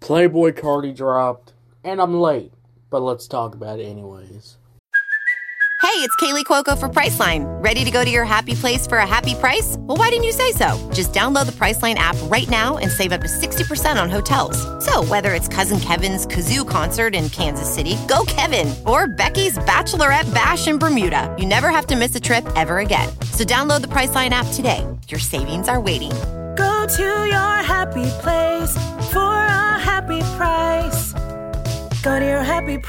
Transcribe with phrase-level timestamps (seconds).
[0.00, 1.52] Playboy Carti dropped,
[1.84, 2.52] and I'm late,
[2.88, 4.56] but let's talk about it anyways.
[5.82, 7.44] Hey, it's Kaley Cuoco for Priceline.
[7.62, 9.76] Ready to go to your happy place for a happy price?
[9.78, 10.90] Well, why didn't you say so?
[10.92, 14.56] Just download the Priceline app right now and save up to 60% on hotels.
[14.84, 20.32] So, whether it's Cousin Kevin's Kazoo concert in Kansas City, go Kevin, or Becky's Bachelorette
[20.32, 23.08] Bash in Bermuda, you never have to miss a trip ever again.
[23.32, 24.86] So, download the Priceline app today.
[25.08, 26.12] Your savings are waiting.
[26.56, 28.72] Go to your happy place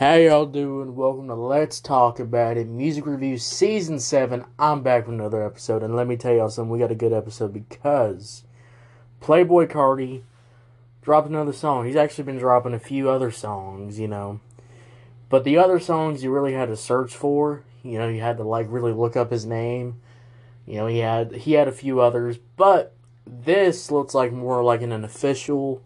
[0.00, 0.96] How y'all doing?
[0.96, 4.46] Welcome to Let's Talk About It Music Review Season 7.
[4.58, 6.70] I'm back with another episode, and let me tell y'all something.
[6.70, 8.44] We got a good episode because
[9.20, 10.22] Playboy Carti
[11.02, 11.84] dropped another song.
[11.84, 14.40] He's actually been dropping a few other songs, you know.
[15.28, 17.62] But the other songs you really had to search for.
[17.82, 20.00] You know, you had to like really look up his name.
[20.64, 22.94] You know, he had he had a few others, but
[23.26, 25.82] this looks like more like an, an official,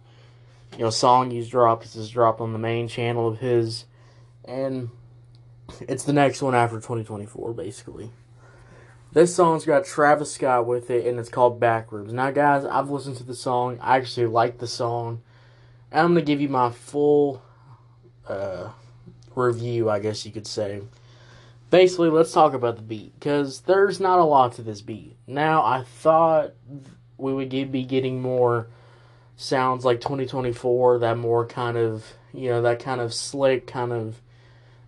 [0.74, 1.82] you know, song he's dropped.
[1.82, 3.86] This is dropped on the main channel of his
[4.47, 4.91] and
[5.81, 8.10] it's the next one after 2024, basically.
[9.12, 12.10] This song's got Travis Scott with it, and it's called Backrooms.
[12.10, 13.78] Now, guys, I've listened to the song.
[13.81, 15.22] I actually like the song.
[15.93, 17.41] And I'm going to give you my full
[18.27, 18.71] uh,
[19.37, 20.83] review, I guess you could say.
[21.71, 25.16] Basically, let's talk about the beat, because there's not a lot to this beat.
[25.28, 26.54] Now, I thought
[27.16, 28.66] we would get, be getting more
[29.37, 34.21] sounds like 2024, that more kind of, you know, that kind of slick, kind of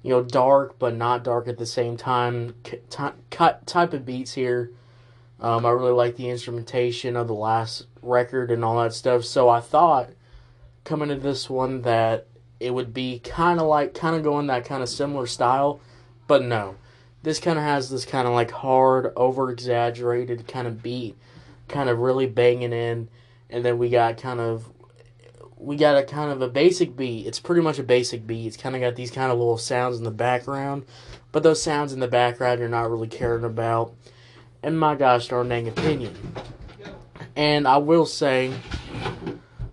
[0.06, 2.54] you know, dark but not dark at the same time.
[3.30, 4.70] Cut type of beats here.
[5.40, 9.24] Um, I really like the instrumentation of the last record and all that stuff.
[9.24, 10.10] So I thought
[10.84, 12.28] coming to this one that
[12.60, 15.80] it would be kind of like kind of going that kind of similar style,
[16.28, 16.76] but no.
[17.24, 21.16] This kind of has this kind of like hard, over exaggerated kind of beat,
[21.66, 23.08] kind of really banging in,
[23.50, 24.70] and then we got kind of
[25.58, 27.26] we got a kind of a basic beat.
[27.26, 28.46] It's pretty much a basic beat.
[28.46, 30.84] It's kind of got these kind of little sounds in the background,
[31.32, 33.94] but those sounds in the background you're not really caring about,
[34.62, 36.14] And my gosh darn dang opinion.
[37.34, 38.52] And I will say,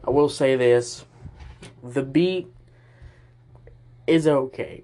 [0.06, 1.06] I will say this:
[1.84, 2.48] the beat
[4.08, 4.84] is okay.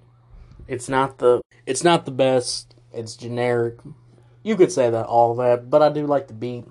[0.68, 2.74] It's not the it's not the best.
[2.92, 3.78] It's generic.
[4.42, 6.64] You could say that all that, but I do like the beat.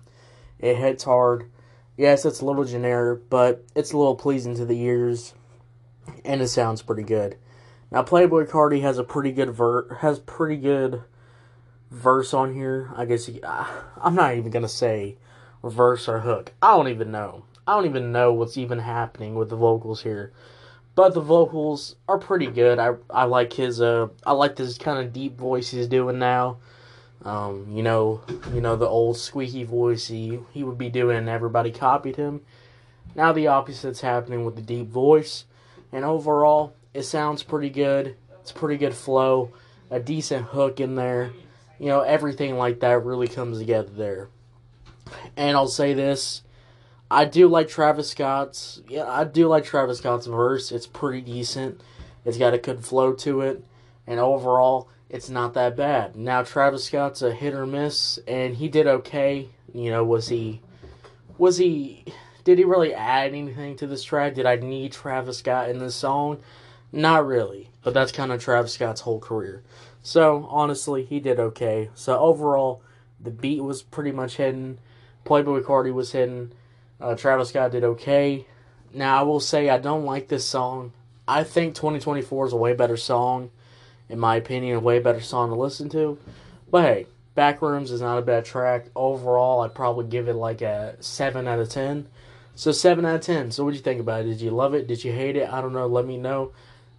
[0.60, 1.50] It hits hard
[2.00, 5.34] Yes, it's a little generic, but it's a little pleasing to the ears,
[6.24, 7.36] and it sounds pretty good.
[7.92, 11.04] Now, Playboy Carti has a pretty good ver has pretty good
[11.92, 12.90] verse on here.
[12.96, 13.68] I guess you, uh,
[14.02, 15.18] I'm not even gonna say
[15.62, 16.54] verse or hook.
[16.62, 17.44] I don't even know.
[17.68, 20.32] I don't even know what's even happening with the vocals here,
[20.96, 22.80] but the vocals are pretty good.
[22.80, 26.60] I I like his uh I like this kind of deep voice he's doing now.
[27.24, 28.22] Um, you know,
[28.54, 32.42] you know the old squeaky voice he he would be doing, and everybody copied him.
[33.16, 35.46] Now the opposite's happening with the deep voice,
[35.92, 38.16] and overall it sounds pretty good.
[38.42, 39.52] It's pretty good flow,
[39.90, 41.32] a decent hook in there.
[41.78, 44.30] You know, everything like that really comes together there.
[45.36, 46.44] And I'll say this,
[47.12, 48.82] I do like Travis Scott's.
[48.88, 50.72] Yeah, I do like Travis Scott's verse.
[50.72, 51.82] It's pretty decent.
[52.26, 53.64] It's got a good flow to it,
[54.10, 56.16] and overall it's not that bad.
[56.16, 59.50] Now Travis Scott's a hit or miss, and he did okay.
[59.74, 60.62] You know, was he,
[61.38, 62.06] was he,
[62.44, 64.34] did he really add anything to this track?
[64.34, 66.40] Did I need Travis Scott in this song?
[66.92, 69.64] Not really, but that's kind of Travis Scott's whole career.
[70.02, 71.90] So honestly, he did okay.
[71.94, 72.82] So overall,
[73.20, 74.80] the beat was pretty much hidden.
[75.24, 76.54] Playboy Carti was hidden.
[77.00, 78.46] Uh, Travis Scott did okay.
[78.94, 80.94] Now I will say I don't like this song.
[81.28, 83.52] I think 2024 is a way better song
[84.10, 86.18] in my opinion, a way better song to listen to.
[86.70, 87.08] But hey,
[87.38, 88.88] Backrooms is not a bad track.
[88.96, 92.08] Overall, I'd probably give it like a 7 out of 10.
[92.60, 93.52] So seven out of ten.
[93.52, 94.32] So what do you think about it?
[94.32, 94.86] Did you love it?
[94.86, 95.48] Did you hate it?
[95.50, 95.88] I don't know.
[95.88, 96.52] Let me know.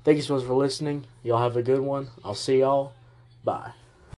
[0.04, 1.04] Thank you so much for listening.
[1.22, 2.08] Y'all have a good one.
[2.24, 2.94] I'll see y'all.
[3.44, 3.72] Bye.